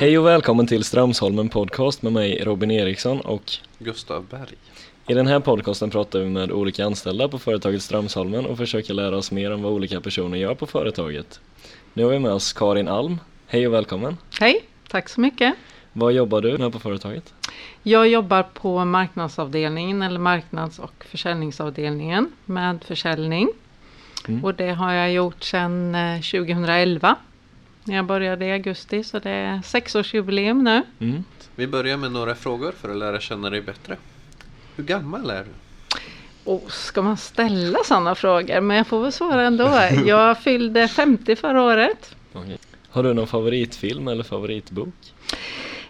[0.00, 3.42] Hej och välkommen till Strömsholmen podcast med mig Robin Eriksson och
[3.78, 4.54] Gustav Berg.
[5.08, 9.16] i den här podcasten pratar vi med olika anställda på företaget Strömsholmen och försöker lära
[9.16, 11.40] oss mer om vad olika personer gör på företaget.
[11.94, 13.18] Nu har vi med oss Karin Alm.
[13.46, 14.16] Hej och välkommen!
[14.40, 15.54] Hej, tack så mycket.
[15.92, 17.34] Vad jobbar du med på företaget?
[17.82, 23.48] Jag jobbar på marknadsavdelningen eller marknads och försäljningsavdelningen med försäljning.
[24.28, 24.44] Mm.
[24.44, 27.16] Och det har jag gjort sedan eh, 2011.
[27.84, 30.82] Jag började i augusti så det är sexårsjubileum nu.
[30.98, 31.24] Mm.
[31.56, 33.96] Vi börjar med några frågor för att lära känna dig bättre.
[34.76, 35.50] Hur gammal är du?
[36.44, 38.60] Och ska man ställa sådana frågor?
[38.60, 39.80] Men jag får väl svara ändå.
[40.06, 42.16] Jag fyllde 50 förra året.
[42.32, 42.58] Okej.
[42.90, 44.94] Har du någon favoritfilm eller favoritbok?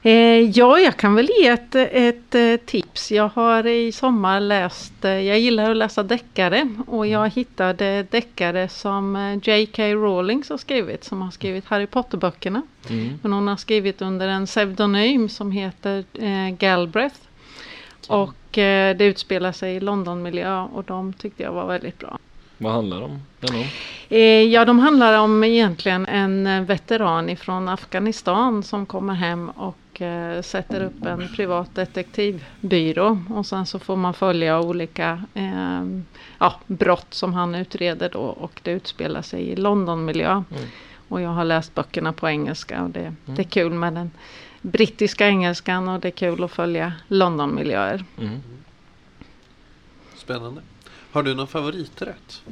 [0.03, 3.13] Eh, ja, jag kan väl ge ett, ett eh, tips.
[3.13, 8.69] Jag har i sommar läst, eh, jag gillar att läsa deckare och jag hittade deckare
[8.69, 9.83] som J.K.
[9.83, 12.63] Rowling har skrivit, som har skrivit Harry Potter-böckerna.
[12.89, 13.19] Mm.
[13.23, 16.05] Men hon har skrivit under en pseudonym som heter
[16.51, 17.17] Galbraith.
[18.09, 22.19] Och eh, det utspelar sig i Londonmiljö och de tyckte jag var väldigt bra.
[22.59, 23.23] Vad handlar de?
[23.41, 23.65] den om?
[24.52, 30.85] Ja, de handlar om egentligen en veteran ifrån Afghanistan som kommer hem och eh, sätter
[30.85, 33.19] upp en privat detektivbyrå.
[33.30, 35.85] Och sen så får man följa olika eh,
[36.38, 40.30] ja, brott som han utreder då och det utspelar sig i Londonmiljö.
[40.30, 40.65] Mm.
[41.09, 44.11] Och jag har läst böckerna på engelska och det, det är kul med den
[44.63, 48.05] brittiska engelskan och det är kul att följa Londonmiljöer.
[48.18, 48.41] Mm.
[50.16, 50.61] Spännande.
[51.13, 52.43] Har du någon favoriträtt?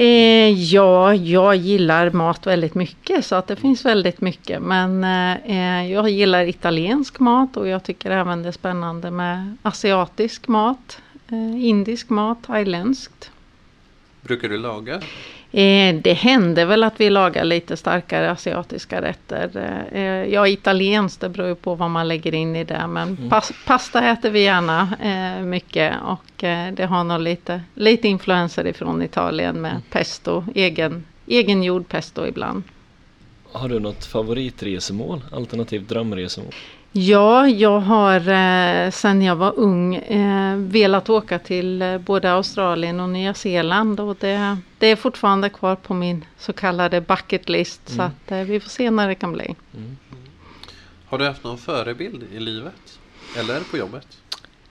[0.00, 4.62] Eh, ja, jag gillar mat väldigt mycket så att det finns väldigt mycket.
[4.62, 5.04] Men
[5.44, 10.98] eh, jag gillar italiensk mat och jag tycker även det är spännande med asiatisk mat,
[11.28, 13.30] eh, indisk mat, thailändskt.
[14.22, 15.00] Brukar du laga?
[15.52, 19.50] Eh, det händer väl att vi lagar lite starkare asiatiska rätter.
[19.92, 20.02] Eh,
[20.34, 22.86] ja, italienskt, det beror ju på vad man lägger in i det.
[22.86, 28.08] Men pas, pasta äter vi gärna eh, mycket och eh, det har nog lite, lite
[28.08, 32.62] influenser ifrån Italien med pesto, egen, egengjord pesto ibland.
[33.52, 36.54] Har du något favoritresemål, alternativt drömresemål?
[36.92, 43.00] Ja, jag har eh, sedan jag var ung eh, velat åka till eh, både Australien
[43.00, 47.80] och Nya Zeeland och det, det är fortfarande kvar på min så kallade bucket list
[47.88, 49.54] så att eh, vi får se när det kan bli.
[51.06, 52.98] Har du haft någon förebild i livet?
[53.38, 54.06] Eller på jobbet?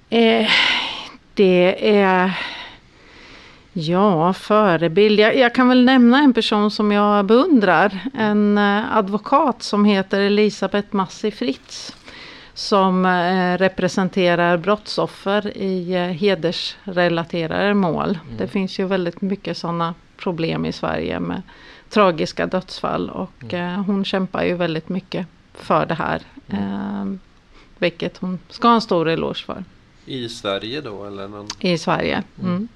[0.09, 0.49] Eh,
[1.33, 2.39] det är...
[3.73, 5.19] Ja, förebild.
[5.19, 7.99] Jag, jag kan väl nämna en person som jag beundrar.
[8.13, 11.95] En eh, advokat som heter Elisabeth Massi Fritz.
[12.59, 18.19] Som eh, representerar brottsoffer i eh, hedersrelaterade mål.
[18.37, 21.41] Det finns ju väldigt mycket sådana problem i Sverige med
[21.89, 23.09] tragiska dödsfall.
[23.09, 26.21] Och eh, hon kämpar ju väldigt mycket för det här.
[26.47, 27.05] Eh,
[27.77, 29.63] vilket hon ska ha en stor eloge för
[30.05, 31.47] I Sverige då eller någon?
[31.59, 32.23] i Sverige.
[32.43, 32.67] Mm.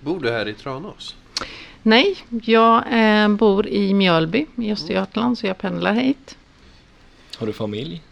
[0.00, 1.16] Bor du här i Tranås?
[1.82, 6.38] Nej, jag eh, bor i Mjölby i Östergötland så jag pendlar hit.
[7.38, 8.02] Har du familj?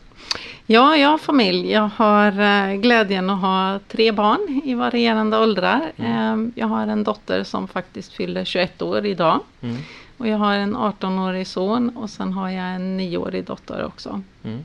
[0.67, 1.71] Ja, jag har familj.
[1.71, 5.93] Jag har eh, glädjen att ha tre barn i varierande åldrar.
[5.97, 9.41] Eh, jag har en dotter som faktiskt fyller 21 år idag.
[9.61, 9.77] Mm.
[10.17, 14.23] Och jag har en 18-årig son och sen har jag en 9-årig dotter också.
[14.43, 14.65] Mm.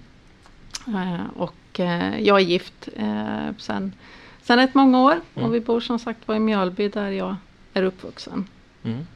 [0.88, 3.94] Eh, och eh, jag är gift eh, sen,
[4.42, 5.22] sen ett många år.
[5.36, 5.50] Mm.
[5.50, 7.36] Och vi bor som sagt var i Mjölby där jag
[7.74, 8.48] är uppvuxen.
[8.84, 9.08] Mm.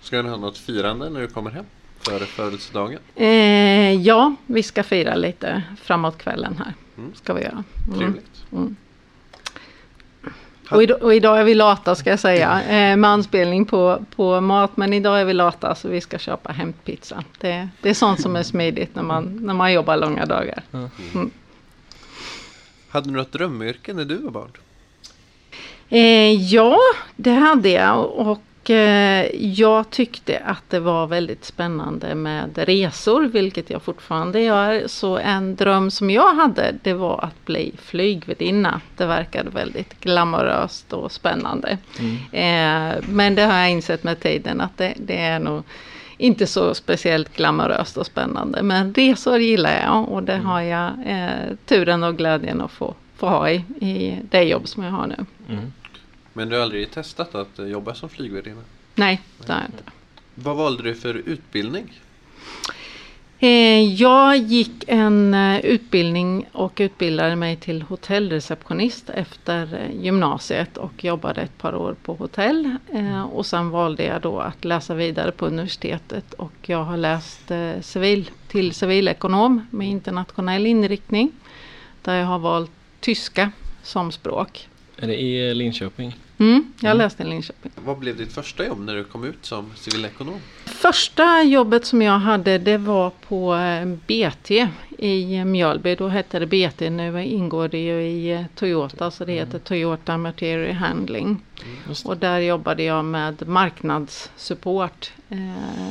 [0.00, 1.64] Ska du ha något firande när du kommer hem?
[2.10, 2.98] Före födelsedagen?
[3.14, 6.74] Eh, ja, vi ska fira lite framåt kvällen här.
[6.98, 7.14] Mm.
[7.14, 7.64] Ska vi göra.
[7.86, 7.98] Mm.
[7.98, 8.44] Trevligt.
[8.52, 8.76] Mm.
[10.70, 12.62] Och, idag, och idag är vi lata ska jag säga.
[12.62, 14.76] Eh, med anspelning på, på mat.
[14.76, 17.24] Men idag är vi lata så vi ska köpa hämtpizza.
[17.38, 20.62] Det, det är sånt som är smidigt när man, när man jobbar långa dagar.
[22.88, 24.50] Hade du något drömyrke när du var barn?
[25.88, 26.78] Eh, ja,
[27.16, 28.04] det hade jag.
[28.04, 34.82] Och eh, jag tyckte att det var väldigt spännande med resor, vilket jag fortfarande gör.
[34.86, 38.80] Så en dröm som jag hade, det var att bli flygvärdinna.
[38.96, 41.78] Det verkade väldigt glamoröst och spännande.
[42.32, 45.62] Eh, men det har jag insett med tiden att det, det är nog
[46.18, 48.62] inte så speciellt glamoröst och spännande.
[48.62, 53.28] Men resor gillar jag och det har jag eh, turen och glädjen att få, få
[53.28, 55.26] ha i, i det jobb som jag har nu.
[55.48, 55.72] Mm.
[56.36, 58.60] Men du har aldrig testat att eh, jobba som flygvärdinna?
[58.94, 59.82] Nej, det har jag inte.
[60.34, 62.00] Vad valde du för utbildning?
[63.38, 71.40] Eh, jag gick en eh, utbildning och utbildade mig till hotellreceptionist efter gymnasiet och jobbade
[71.40, 72.76] ett par år på hotell.
[73.32, 78.30] Och sen valde jag då att läsa vidare på universitetet och jag har läst civil,
[78.48, 81.32] till civilekonom med internationell inriktning.
[82.02, 83.50] Där jag har valt tyska
[83.82, 84.68] som språk.
[84.96, 86.14] Är det i Linköping?
[86.38, 86.98] Mm, jag mm.
[86.98, 87.72] läste i Linköping.
[87.84, 90.40] Vad blev ditt första jobb när du kom ut som civilekonom?
[90.64, 94.68] Första jobbet som jag hade det var på eh, BT
[94.98, 95.94] i Mjölby.
[95.94, 99.46] Då hette det BT, nu ingår det ju i eh, Toyota så det mm.
[99.46, 101.26] heter Toyota Material Handling.
[101.26, 105.90] Mm, och där jobbade jag med marknadssupport eh,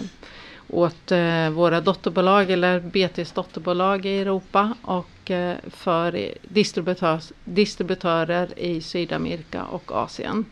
[0.68, 8.82] åt eh, våra dotterbolag eller BTs dotterbolag i Europa och eh, för distributörs, distributörer i
[8.82, 10.46] Sydamerika och Asien.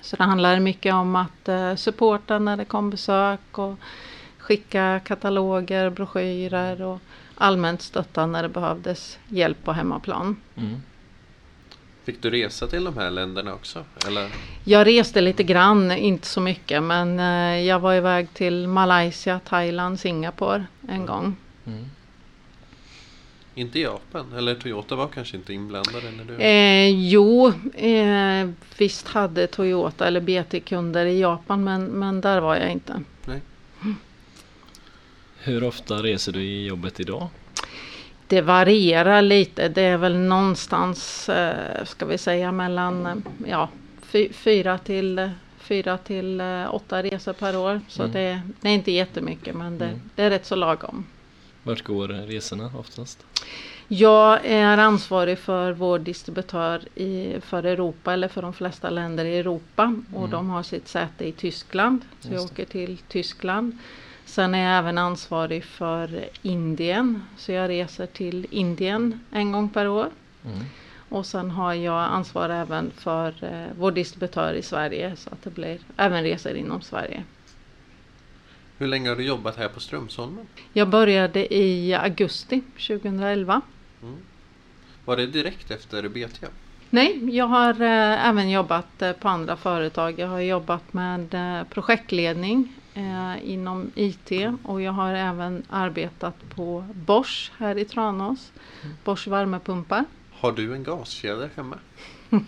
[0.00, 3.78] Så det handlar mycket om att eh, supporta när det kom besök och
[4.38, 6.98] skicka kataloger, broschyrer och
[7.34, 10.36] allmänt stötta när det behövdes hjälp på hemmaplan.
[10.56, 10.82] Mm.
[12.04, 13.84] Fick du resa till de här länderna också?
[14.06, 14.28] Eller?
[14.64, 20.00] Jag reste lite grann, inte så mycket men eh, jag var iväg till Malaysia, Thailand,
[20.00, 21.36] Singapore en gång.
[21.66, 21.84] Mm.
[23.58, 24.32] Inte Japan?
[24.32, 26.10] Eller Toyota var kanske inte inblandade?
[26.10, 26.42] När du...
[26.42, 32.56] Eh, jo, eh, visst hade Toyota eller BT kunder i Japan men, men där var
[32.56, 33.02] jag inte.
[33.24, 33.40] Nej.
[35.38, 37.28] Hur ofta reser du i jobbet idag?
[38.26, 39.68] Det varierar lite.
[39.68, 43.14] Det är väl någonstans, eh, ska vi säga mellan eh,
[43.46, 43.68] ja,
[44.32, 47.80] fyra till fyra till eh, åtta resor per år.
[47.88, 48.12] Så mm.
[48.12, 50.00] det, det, är inte jättemycket men det, mm.
[50.14, 51.06] det är rätt så lagom.
[51.68, 53.24] Vart går resorna oftast?
[53.88, 59.38] Jag är ansvarig för vår distributör i, för Europa eller för de flesta länder i
[59.38, 60.30] Europa och mm.
[60.30, 62.00] de har sitt säte i Tyskland.
[62.20, 63.78] Så jag åker till Tyskland.
[64.24, 67.22] Sen är jag även ansvarig för Indien.
[67.36, 70.08] Så jag reser till Indien en gång per år.
[70.44, 70.58] Mm.
[71.08, 75.16] Och sen har jag ansvar även för eh, vår distributör i Sverige.
[75.16, 77.24] Så att det blir även resor inom Sverige.
[78.78, 80.46] Hur länge har du jobbat här på Strömsholmen?
[80.72, 83.60] Jag började i augusti 2011.
[84.02, 84.16] Mm.
[85.04, 86.46] Var det direkt efter BT?
[86.90, 90.18] Nej, jag har eh, även jobbat eh, på andra företag.
[90.18, 94.30] Jag har jobbat med eh, projektledning eh, inom IT
[94.62, 98.52] och jag har även arbetat på Bosch här i Tranås.
[98.82, 98.96] Mm.
[99.04, 100.04] Bosch värmepumpar.
[100.32, 101.78] Har du en gaskedja hemma?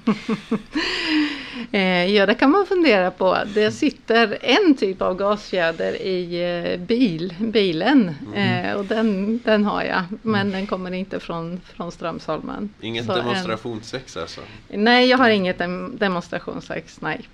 [1.73, 3.39] Eh, ja, det kan man fundera på.
[3.55, 6.43] Det sitter en typ av gasfjäder i
[6.73, 8.77] eh, bil, bilen mm.
[8.77, 10.03] Och den, den har jag.
[10.23, 10.53] Men mm.
[10.53, 12.75] den kommer inte från, från Strömsholmen.
[12.81, 14.41] Inget demonstrationsex alltså?
[14.69, 17.29] Nej, jag har inget dem demonstrationsex, nej.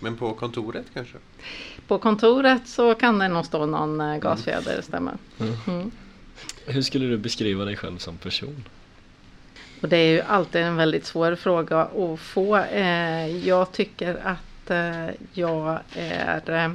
[0.00, 1.18] Men på kontoret kanske?
[1.86, 5.14] På kontoret så kan det nog stå någon gasfjäder, det stämmer.
[5.40, 5.54] Mm.
[5.66, 5.90] mm.
[6.66, 8.64] Hur skulle du beskriva dig själv som person?
[9.82, 12.56] Och det är ju alltid en väldigt svår fråga att få.
[12.56, 16.70] Eh, jag tycker att eh, jag är eh,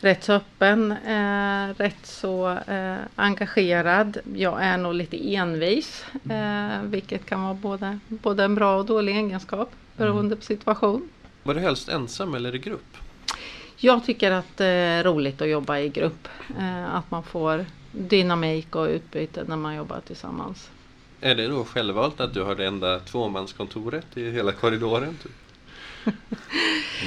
[0.00, 0.94] rätt så öppen,
[1.76, 2.58] rätt så
[3.16, 4.18] engagerad.
[4.34, 6.04] Jag är nog lite envis,
[6.82, 11.08] vilket kan vara både, både en bra och dålig egenskap beroende på situation.
[11.42, 12.96] Var du helst ensam eller i grupp?
[13.76, 16.28] Jag tycker att det är roligt att jobba i grupp.
[16.92, 20.70] Att man får dynamik och utbyte när man jobbar tillsammans.
[21.20, 25.16] Är det då självvalt att du har det enda tvåmanskontoret i hela korridoren?
[25.22, 25.32] Typ?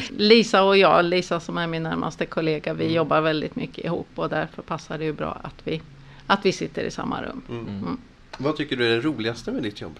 [0.09, 2.95] Lisa och jag, Lisa som är min närmaste kollega, vi mm.
[2.95, 5.81] jobbar väldigt mycket ihop och därför passar det ju bra att vi,
[6.27, 7.41] att vi sitter i samma rum.
[7.49, 7.67] Mm.
[7.67, 7.97] Mm.
[8.37, 9.99] Vad tycker du är det roligaste med ditt jobb?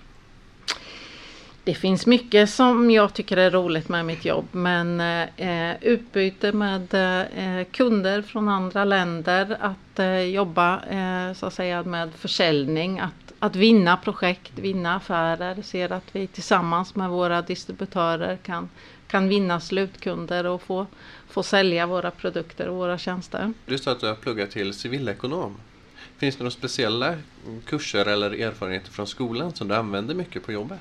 [1.63, 5.01] Det finns mycket som jag tycker är roligt med mitt jobb men
[5.37, 11.83] eh, utbyte med eh, kunder från andra länder, att eh, jobba eh, så att säga
[11.83, 18.37] med försäljning, att att vinna projekt, vinna affärer, ser att vi tillsammans med våra distributörer
[18.37, 18.69] kan,
[19.07, 20.87] kan vinna slutkunder och få,
[21.27, 23.53] få sälja våra produkter och våra tjänster.
[23.65, 25.57] Du sa att du har pluggat till civilekonom.
[26.17, 27.15] Finns det några speciella
[27.65, 30.79] kurser eller erfarenheter från skolan som du använder mycket på jobbet?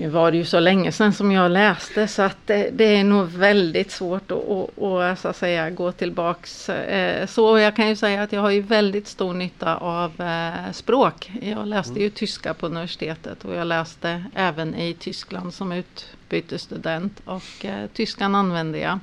[0.00, 3.04] Nu var det ju så länge sedan som jag läste så att det, det är
[3.04, 6.68] nog väldigt svårt att, att, att, säga, gå tillbaks.
[6.68, 10.72] Eh, så jag kan ju säga att jag har ju väldigt stor nytta av eh,
[10.72, 11.30] språk.
[11.42, 12.10] Jag läste ju mm.
[12.10, 18.78] tyska på universitetet och jag läste även i Tyskland som utbytesstudent och eh, tyskan använde
[18.78, 18.98] jag.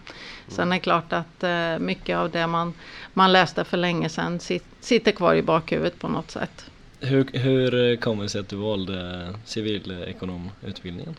[0.48, 1.44] Sen är det klart att
[1.80, 2.74] mycket av det man,
[3.14, 4.40] man läste för länge sedan
[4.80, 6.66] sitter kvar i bakhuvudet på något sätt.
[7.00, 11.16] Hur, hur kommer det sig att du valde civilekonomutbildningen?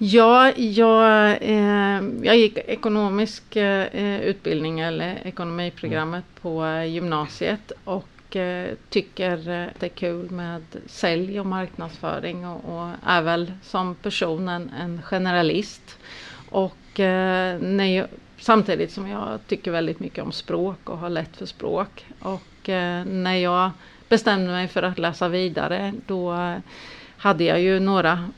[0.00, 6.42] Ja, jag, eh, jag gick ekonomisk eh, utbildning eller ekonomiprogrammet mm.
[6.42, 12.78] på eh, gymnasiet och eh, tycker eh, det är kul med sälj och marknadsföring och,
[12.78, 15.98] och är väl som person en, en generalist.
[16.50, 18.06] Och eh, jag,
[18.38, 22.06] samtidigt som jag tycker väldigt mycket om språk och har lätt för språk.
[22.20, 22.42] Och
[23.06, 23.70] när jag
[24.08, 26.36] bestämde mig för att läsa vidare då
[27.16, 28.28] hade jag ju några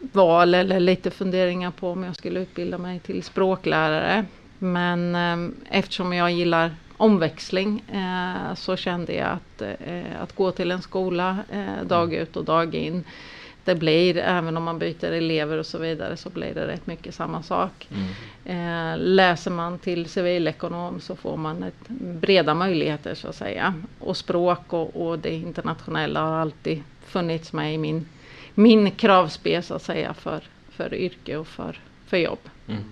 [0.00, 4.24] val eller lite funderingar på om jag skulle utbilda mig till språklärare.
[4.58, 10.70] Men eh, eftersom jag gillar omväxling eh, så kände jag att, eh, att gå till
[10.70, 13.04] en skola eh, dag ut och dag in
[13.68, 17.14] det blir, även om man byter elever och så vidare, så blir det rätt mycket
[17.14, 17.88] samma sak.
[17.90, 18.92] Mm.
[18.92, 23.74] Eh, läser man till civilekonom så får man ett, breda möjligheter så att säga.
[23.98, 28.06] Och språk och, och det internationella har alltid funnits med i min
[28.58, 32.38] min kravspe så att säga för, för yrke och för, för jobb.
[32.68, 32.82] Mm.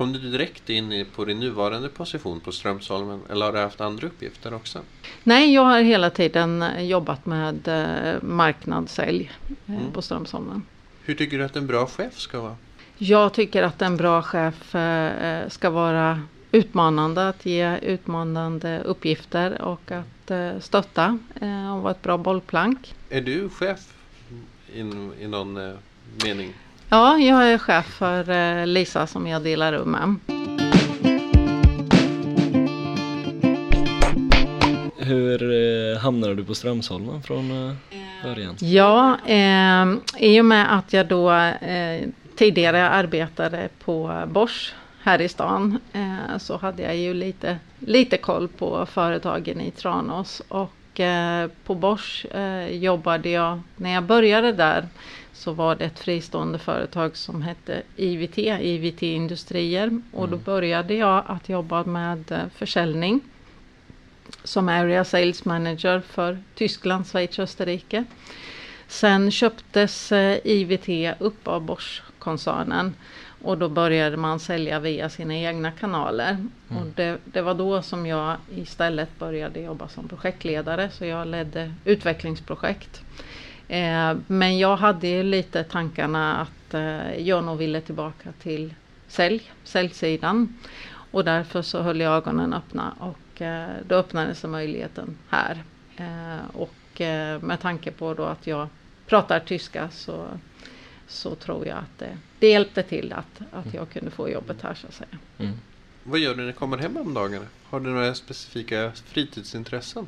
[0.00, 4.06] Kom du direkt in på din nuvarande position på Strömsholmen eller har du haft andra
[4.06, 4.78] uppgifter också?
[5.22, 9.30] Nej, jag har hela tiden jobbat med eh, marknadssälj
[9.66, 9.92] eh, mm.
[9.92, 10.62] på Strömsholmen.
[11.04, 12.56] Hur tycker du att en bra chef ska vara?
[12.98, 19.90] Jag tycker att en bra chef eh, ska vara utmanande, att ge utmanande uppgifter och
[19.90, 21.18] att stötta
[21.74, 22.94] och vara ett bra bollplank.
[23.10, 23.94] Är du chef
[24.72, 24.82] i,
[25.28, 25.58] någon
[26.24, 26.54] mening?
[26.92, 30.16] Ja, jag är chef för eh, Lisa som jag delar rum med.
[34.98, 37.74] Hur eh, hamnade du på Strömsholmen från eh,
[38.22, 38.56] början?
[38.60, 39.86] Ja, eh,
[40.18, 46.38] i och med att jag då eh, tidigare arbetade på Bosch här i stan eh,
[46.38, 50.70] så hade jag ju lite, lite koll på företagen i Tranås och
[51.64, 52.26] på Bosch
[52.70, 54.86] jobbade jag, när jag började där
[55.40, 60.00] så var det ett fristående företag som hette IVT, IVT Industrier.
[60.12, 60.44] Och då mm.
[60.44, 63.20] började jag att jobba med eh, försäljning
[64.44, 68.04] som Area Sales Manager för Tyskland, Schweiz och Österrike.
[68.88, 70.12] Sen köptes
[70.44, 72.94] IVT upp av Bosch-koncernen
[73.42, 76.30] och då började man sälja via sina egna kanaler.
[76.30, 76.82] Mm.
[76.82, 80.90] Och det, det, var då som jag istället började jobba som projektledare.
[80.90, 83.02] Så jag ledde utvecklingsprojekt.
[83.70, 88.74] Eh, men jag hade ju lite tankarna att eh, jag nog ville tillbaka till
[89.08, 90.58] sälj, säljsidan.
[91.12, 95.62] Och därför så höll jag ögonen öppna och eh, då öppnades möjligheten här.
[95.96, 96.70] Eh, och
[97.40, 98.68] med tanke på då att jag
[99.06, 100.26] pratar tyska så
[101.06, 103.76] så tror jag att det, det hjälpte till att, att mm.
[103.76, 105.18] jag kunde få jobbet här så att säga.
[105.38, 105.52] Mm.
[106.04, 107.46] Vad gör du när du kommer hem om dagarna?
[107.64, 110.06] Har du några specifika fritidsintressen?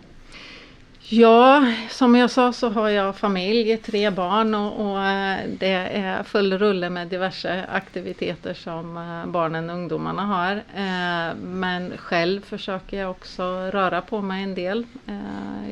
[1.09, 6.23] Ja, som jag sa så har jag familj, tre barn och, och eh, det är
[6.23, 10.57] full rulle med diverse aktiviteter som eh, barnen och ungdomarna har.
[10.57, 13.43] Eh, men själv försöker jag också
[13.73, 14.87] röra på mig en del.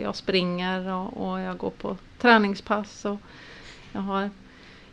[0.03, 3.19] Jag springer och, och jag går på träningspass och
[3.93, 4.31] jag har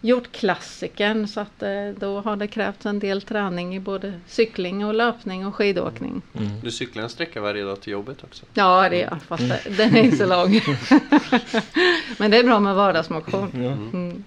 [0.02, 4.86] gjort klassikern så att eh, då har det krävts en del träning i både cykling
[4.86, 6.22] och löpning och skidåkning.
[6.34, 6.50] Mm.
[6.64, 8.46] Du cyklar en sträcka varje dag till jobbet också?
[8.54, 9.58] Ja det gör jag, fast mm.
[9.78, 10.52] den är inte så lång.
[12.18, 13.52] Men det är bra med vardagsmotion.
[13.54, 14.24] Mm.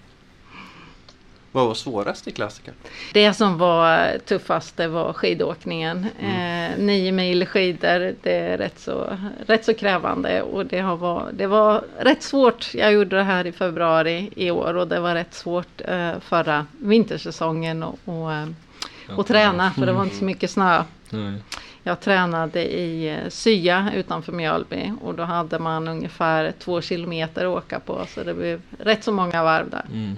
[1.53, 2.75] Vad var svårast i klassikern?
[3.13, 6.07] Det som var tuffast det var skidåkningen.
[6.21, 6.73] Mm.
[6.73, 9.17] Eh, nio mil skidor, det är rätt så,
[9.47, 12.75] rätt så krävande och det, har var, det var rätt svårt.
[12.75, 16.67] Jag gjorde det här i februari i år och det var rätt svårt eh, förra
[16.79, 18.49] vintersäsongen och, och, eh,
[19.17, 20.85] och träna för det var inte så mycket snö.
[21.13, 21.37] Mm.
[21.83, 27.65] Jag tränade i eh, Sya utanför Mjölby och då hade man ungefär två kilometer att
[27.65, 29.85] åka på så det blev rätt så många varv där.
[29.93, 30.17] Mm.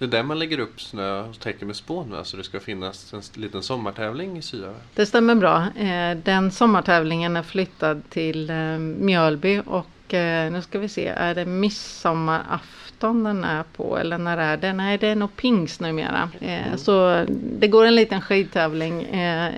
[0.00, 2.24] Det är där man lägger upp snö och täcker med spån va?
[2.24, 4.74] Så det ska finnas en liten sommartävling i Sya?
[4.94, 5.66] Det stämmer bra.
[5.76, 11.34] Eh, den sommartävlingen är flyttad till eh, Mjölby och eh, nu ska vi se, är
[11.34, 14.72] det midsommarafton den är på eller när är det?
[14.72, 16.30] Nej det är nog pingst numera.
[16.40, 16.78] Mm.
[16.78, 17.24] Så
[17.58, 19.06] det går en liten skidtävling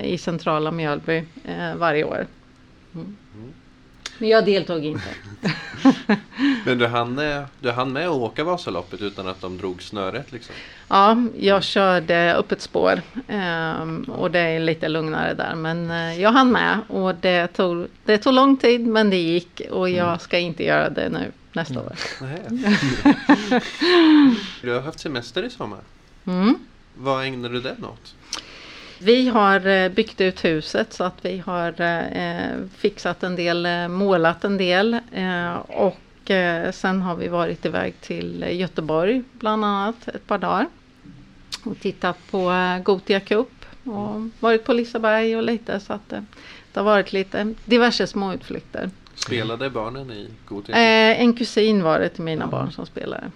[0.02, 1.24] i centrala Mjölby
[1.76, 2.26] varje år.
[2.94, 3.16] Mm.
[4.22, 5.08] Men jag deltog inte.
[6.64, 7.20] Men du hann,
[7.60, 10.54] du hann med att åka Vasaloppet utan att de drog snöret liksom?
[10.88, 15.54] Ja, jag körde upp ett spår um, och det är lite lugnare där.
[15.54, 19.60] Men uh, jag hann med och det tog, det tog lång tid men det gick
[19.70, 20.18] och jag mm.
[20.18, 21.86] ska inte göra det nu nästa mm.
[21.86, 21.96] år.
[24.62, 25.80] du har haft semester i sommar.
[26.26, 26.58] Mm.
[26.94, 28.14] Vad ägnar du den åt?
[29.04, 33.88] Vi har eh, byggt ut huset så att vi har eh, fixat en del, eh,
[33.88, 34.98] målat en del
[35.66, 35.98] och
[36.72, 40.66] sen har vi varit iväg till Göteborg bland annat ett par dagar.
[41.64, 42.52] Och tittat på
[42.84, 43.48] Gotia Cup
[43.84, 46.24] och varit på Liseberg och lite så att det,
[46.74, 48.90] har varit lite diverse småutflykter.
[49.14, 50.76] Spelade barnen i Gothia?
[50.76, 53.30] Eh, en kusin var det till mina barn som spelade.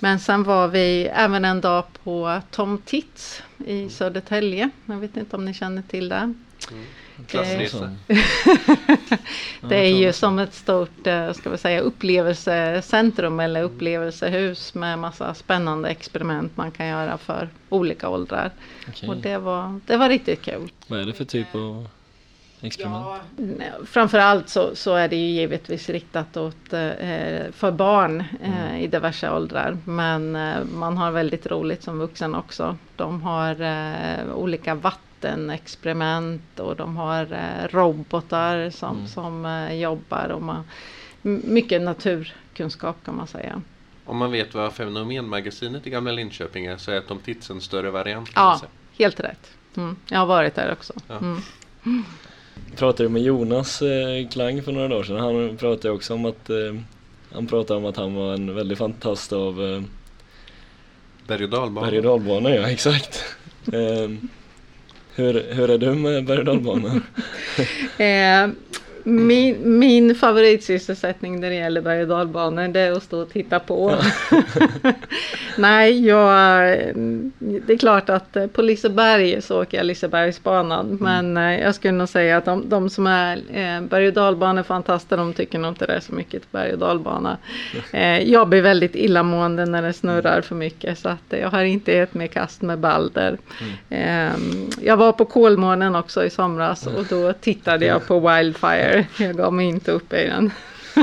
[0.00, 4.70] Men sen var vi även en dag på Tom Tits i Södertälje.
[4.86, 6.16] Jag vet inte om ni känner till det.
[6.70, 6.84] Mm.
[7.26, 7.96] Klassresa.
[9.60, 15.34] det är ju som ett stort eh, ska vi säga, upplevelsecentrum eller upplevelsehus med massa
[15.34, 18.50] spännande experiment man kan göra för olika åldrar.
[18.88, 19.08] Okej.
[19.08, 20.70] Och det var, det var riktigt kul.
[20.86, 21.88] Vad är det för typ av
[22.60, 23.06] experiment?
[23.36, 28.86] Nej, Framförallt så, så är det ju givetvis riktat åt, eh, för barn eh, i
[28.86, 29.76] diverse åldrar.
[29.84, 32.76] Men eh, man har väldigt roligt som vuxen också.
[32.96, 39.08] De har eh, olika vattenexperiment och de har eh, robotar som, Mm.
[39.08, 40.28] som eh, jobbar.
[40.28, 40.64] Och man,
[41.22, 43.62] mycket naturkunskap kan man säga.
[44.04, 47.90] Om man vet vad Fenomenmagasinet i Gamla Linköping är så är Tom Tits en större
[47.90, 48.30] variant.
[48.34, 48.60] Ja,
[48.98, 49.50] helt rätt.
[49.76, 49.96] Mm.
[50.08, 50.92] Jag har varit där också.
[51.08, 51.18] Ja.
[52.76, 55.16] Pratade med Jonas eh, Klang för några dagar sedan.
[55.16, 56.56] Han pratade också om att eh,
[57.32, 59.82] han pratade om att han var en väldig fantast av eh,
[61.26, 61.90] Berg och dalbana.
[61.90, 63.24] berg och ja exakt.
[63.72, 64.10] Eh,
[65.14, 67.00] hur, hur är du med berg och dalbanor?
[69.08, 73.58] Min, min favoritsysselsättning när det gäller berg och dalbanor det är att stå och titta
[73.58, 73.94] på.
[75.56, 76.78] Nej, jag,
[77.38, 80.98] det är klart att eh, på Liseberg så åker jag Lisebergsbanan.
[81.00, 85.16] Men eh, jag skulle nog säga att de, de som är eh, berg och dalbanefantaster
[85.16, 87.36] de tycker nog inte det är så mycket berg och dalbana.
[87.92, 91.64] Eh, jag blir väldigt illamående när det snurrar för mycket så att eh, jag har
[91.64, 93.38] inte gett mig kast med Balder.
[93.90, 94.30] Eh,
[94.82, 98.97] jag var på Kolmården också i somras och då tittade jag på Wildfire.
[99.18, 100.50] Jag gav mig inte upp i den.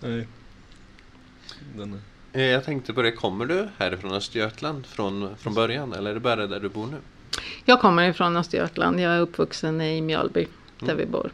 [0.00, 0.26] Nej.
[1.76, 1.92] Den
[2.32, 2.38] är...
[2.40, 6.20] Eh, Jag tänkte på det, kommer du härifrån Östergötland från, från början eller är det
[6.20, 6.96] bara där du bor nu?
[7.64, 9.00] Jag kommer ifrån Östergötland.
[9.00, 10.46] Jag är uppvuxen i Mjölby
[10.78, 10.96] där Mm.
[10.96, 11.30] vi bor.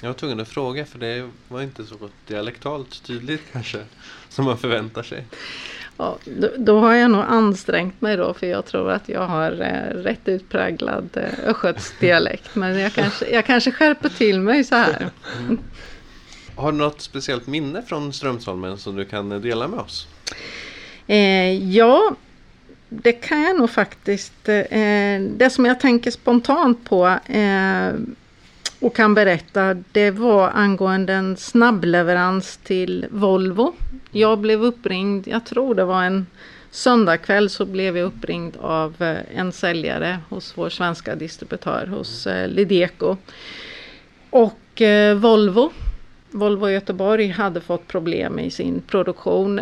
[0.00, 1.94] Jag var tvungen att fråga för det var inte så
[2.26, 3.84] dialektalt tydligt kanske
[4.28, 5.24] som man förväntar sig.
[5.96, 9.52] Ja, då, då har jag nog ansträngt mig då för jag tror att jag har
[9.52, 12.54] eh, rätt utpräglad eh, östgötsdialekt.
[12.54, 15.10] Men jag kanske, jag kanske skärper till mig så här.
[16.56, 20.06] Har du något speciellt minne från Strömsholmen som du kan dela med oss?
[21.06, 22.14] Eh, ja,
[22.88, 24.48] det kan jag nog faktiskt.
[24.48, 27.92] Eh, det som jag tänker spontant på eh,
[28.82, 33.74] och kan berätta det var angående en snabbleverans till Volvo.
[34.10, 36.26] Jag blev uppringd, jag tror det var en
[36.70, 42.48] söndagkväll så blev jag uppringd av eh, en säljare hos vår svenska distributör hos eh,
[42.48, 43.16] Lideco.
[44.30, 45.72] Och eh, Volvo
[46.30, 49.60] Volvo Göteborg hade fått problem i sin produktion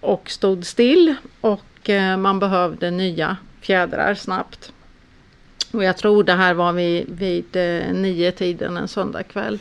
[0.00, 4.72] och stod still och man behövde nya fjädrar snabbt.
[5.74, 9.58] Och jag tror det här var vid, vid eh, nio tiden en söndagkväll.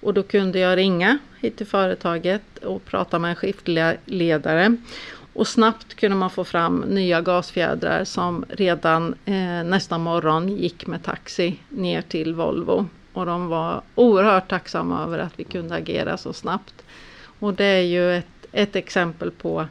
[0.00, 4.76] Och då kunde jag ringa hit till företaget och prata med en skiftledare.
[5.32, 11.02] Och snabbt kunde man få fram nya gasfjädrar som redan eh, nästa morgon gick med
[11.02, 12.86] taxi ner till Volvo.
[13.12, 16.74] Och de var oerhört tacksamma över att vi kunde agera så snabbt.
[17.38, 19.66] Och det är ju ett, ett exempel på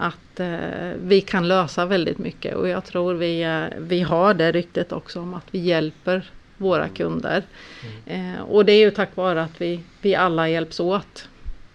[0.00, 4.52] att eh, vi kan lösa väldigt mycket och jag tror vi, eh, vi har det
[4.52, 7.42] ryktet också om att vi hjälper våra kunder.
[8.06, 11.28] Eh, och det är ju tack vare att vi, vi alla hjälps åt.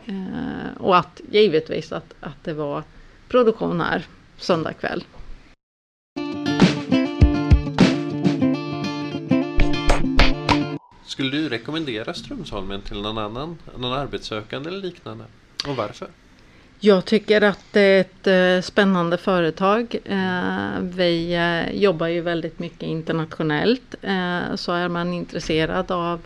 [0.05, 2.83] Eh, och att givetvis att, att det var
[3.29, 4.05] produktion här
[4.37, 5.03] söndag kväll.
[11.05, 15.25] Skulle du rekommendera Strömsholmen till någon annan, någon arbetssökande eller liknande?
[15.67, 16.07] Och varför?
[16.79, 19.95] Jag tycker att det är ett eh, spännande företag.
[20.05, 23.95] Eh, vi eh, jobbar ju väldigt mycket internationellt.
[24.55, 26.21] Så är man intresserad av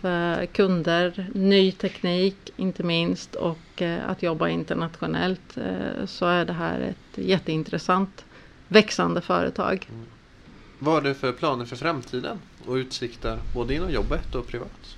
[0.52, 5.58] kunder, ny teknik inte minst och att jobba internationellt
[6.06, 8.24] så är det här ett jätteintressant
[8.68, 9.86] växande företag.
[9.90, 10.06] Mm.
[10.78, 14.96] Vad har du för planer för framtiden och utsikter både inom jobbet och privat?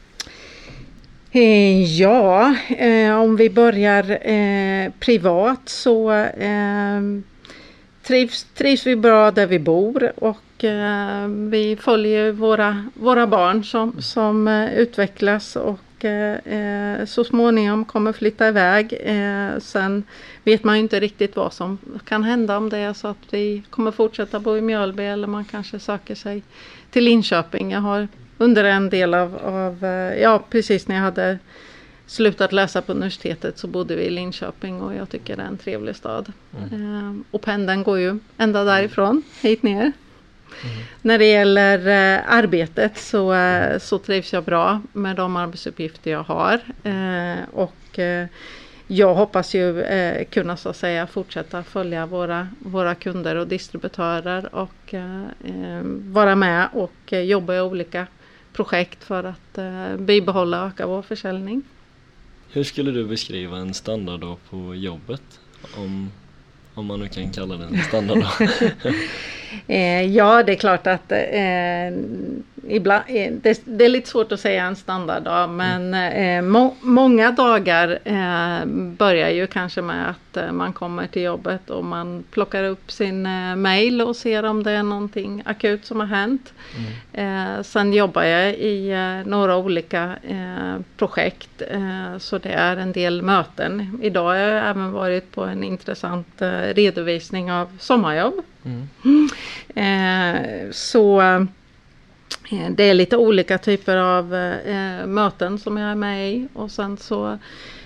[1.35, 7.01] Eh, ja, eh, om vi börjar eh, privat så eh,
[8.03, 14.03] trivs, trivs vi bra där vi bor och eh, vi följer våra, våra barn som,
[14.03, 18.93] som eh, utvecklas och eh, eh, så småningom kommer flytta iväg.
[19.05, 20.05] Eh, sen
[20.45, 23.63] vet man ju inte riktigt vad som kan hända om det är så att vi
[23.71, 26.43] kommer fortsätta bo i Mjölby eller man kanske söker sig
[26.91, 27.71] till Linköping.
[27.71, 31.39] Jag har under en del av, av eh, ja precis när jag hade
[32.07, 35.59] slutat läsa på universitetet så bodde vi i Linköping och jag tycker det är en
[35.59, 36.33] trevlig stad.
[36.59, 36.97] Mm.
[36.97, 39.93] Eh, och pendeln går ju ända därifrån hit ner.
[41.03, 46.23] När det gäller eh, arbetet så, eh, så trivs jag bra med de arbetsuppgifter jag
[46.23, 46.61] har.
[46.83, 48.27] Eh, och eh,
[48.87, 54.55] jag hoppas ju eh, kunna så att säga fortsätta följa våra, våra kunder och distributörer
[54.55, 58.07] och eh, eh, vara med och jobba i olika
[58.53, 61.63] projekt för att eh, bibehålla och öka vår försäljning.
[62.53, 65.23] Hur skulle du beskriva en standarddag på jobbet?
[65.77, 66.11] Om,
[66.75, 68.33] om man nu kan kalla det en standarddag.
[69.67, 71.19] Eh, ja, det är klart att eh,
[72.69, 77.31] ibland, eh, det, det är lite svårt att säga en standarddag men eh, må, många
[77.31, 78.67] dagar eh,
[78.99, 83.27] börjar ju kanske med att eh, man kommer till jobbet och man plockar upp sin
[83.27, 86.53] eh, mail och ser om det är någonting akut som har hänt.
[87.13, 88.95] Eh, sen jobbar jag i
[89.27, 90.17] några olika
[90.97, 91.63] projekt
[92.19, 93.99] så det är en del möten.
[94.03, 96.29] Idag har jag även varit på en intressant
[96.73, 98.35] redovisning av sommarjobb.
[98.65, 99.29] Mm.
[100.73, 101.23] Så
[102.53, 106.71] Eh, det är lite olika typer av eh, möten som jag är med i och
[106.71, 107.39] sen så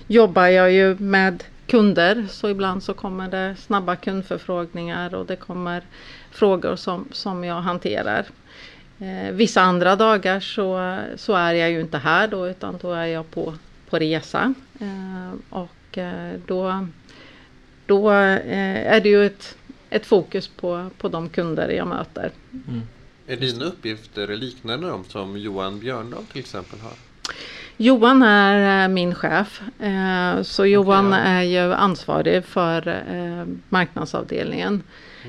[0.07, 5.83] jobbar jag ju med kunder så ibland så kommer det snabba kundförfrågningar och det kommer
[6.31, 8.25] frågor som, som jag hanterar.
[8.99, 13.05] Eh, vissa andra dagar så, så är jag ju inte här då utan då är
[13.05, 13.53] jag på,
[13.89, 14.53] på resa.
[14.79, 16.87] Eh, och eh, då,
[17.85, 19.57] då eh, är det ju ett,
[19.89, 22.31] ett fokus på, på de kunder jag möter.
[22.51, 22.81] Mm.
[23.27, 26.91] Är dina uppgifter liknande de som Johan Björndal till exempel har?
[27.77, 29.61] Johan är eh, min chef.
[29.79, 31.17] eh, Så Johan ja.
[31.17, 34.83] är ju ansvarig för eh, marknadsavdelningen.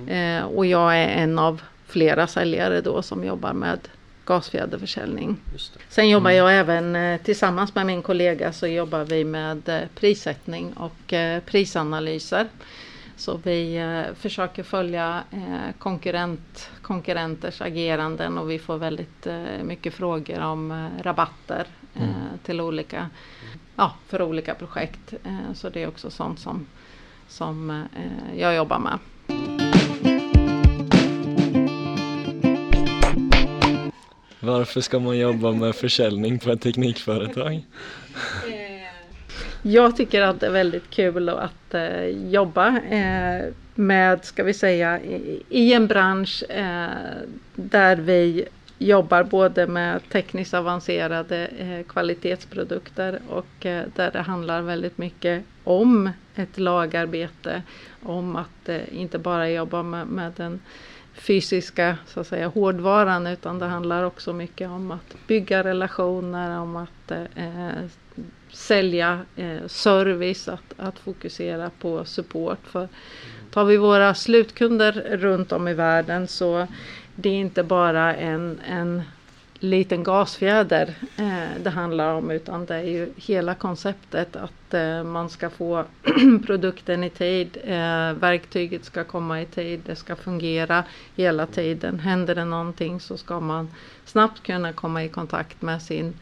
[0.08, 3.78] Eh, Och jag är en av flera säljare då som jobbar med
[4.24, 5.36] gasfjäderförsäljning.
[5.88, 11.14] Sen jobbar jag även tillsammans med min kollega så jobbar vi med prissättning och
[11.46, 12.46] prisanalyser.
[13.18, 19.94] Så vi eh, försöker följa eh, konkurrent, konkurrenters ageranden och vi får väldigt eh, mycket
[19.94, 22.14] frågor om eh, rabatter eh, Mm.
[22.42, 23.10] till olika,
[23.76, 25.12] ja, för olika projekt.
[25.24, 26.66] Eh, så det är också sånt som,
[27.28, 28.98] som eh, jag jobbar med.
[34.40, 37.64] Varför ska man jobba med försäljning på ett teknikföretag?
[39.62, 43.44] Jag tycker att det är väldigt kul att eh, jobba eh,
[43.74, 46.88] med, ska vi säga, i, i en bransch eh,
[47.54, 54.98] där vi jobbar både med tekniskt avancerade eh, kvalitetsprodukter och eh, där det handlar väldigt
[54.98, 57.62] mycket om ett lagarbete,
[58.02, 60.60] om att eh, inte bara jobba med, med den
[61.14, 66.76] fysiska så att säga, hårdvaran utan det handlar också mycket om att bygga relationer, om
[66.76, 67.68] att eh,
[68.52, 72.58] sälja eh, service, att, att fokusera på support.
[72.64, 72.88] För
[73.50, 76.66] tar vi våra slutkunder runt om i världen så
[77.14, 79.02] det är inte bara en, en
[79.60, 85.30] liten gasfjäder eh, det handlar om utan det är ju hela konceptet att eh, man
[85.30, 85.84] ska få
[86.46, 90.84] produkten i tid, eh, verktyget ska komma i tid, det ska fungera
[91.16, 92.00] hela tiden.
[92.00, 93.68] Händer det någonting så ska man
[94.04, 96.14] snabbt kunna komma i kontakt med sin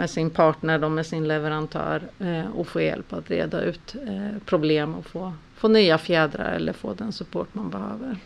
[0.00, 4.38] med sin partner och med sin leverantör eh, och få hjälp att reda ut eh,
[4.46, 8.16] problem och få, få nya fjädrar eller få den support man behöver.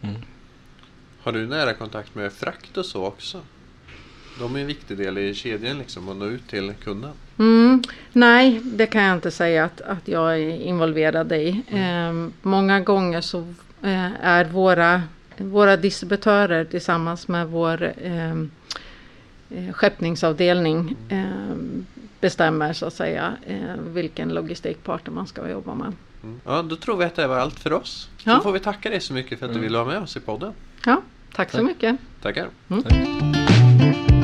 [0.00, 0.22] Mm.
[1.20, 3.40] Har du nära kontakt med frakt och så också?
[4.38, 7.12] De är en viktig del i kedjan liksom, att nå ut till kunden.
[7.38, 11.62] Mm, nej, det kan jag inte säga att, att jag är involverad i.
[11.68, 13.38] Eh, många gånger så
[13.82, 15.02] eh, är våra,
[15.36, 18.34] våra distributörer tillsammans med vår eh,
[19.74, 21.56] skeppningsavdelning eh,
[22.20, 25.92] bestämmer så att säga eh, vilken logistikpartner man ska jobba med.
[26.22, 26.40] Mm.
[26.44, 28.08] Ja, då tror vi att det var allt för oss.
[28.18, 28.40] Så Ja.
[28.40, 29.62] får vi tacka dig så mycket för att du Mm.
[29.62, 30.52] ville vara med oss i podden.
[30.86, 31.02] Ja,
[31.34, 31.66] tack så Tack.
[31.66, 31.96] mycket.
[32.22, 32.48] Tackar.
[32.68, 34.17] Tack.